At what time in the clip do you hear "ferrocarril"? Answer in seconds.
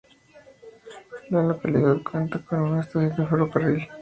3.27-3.87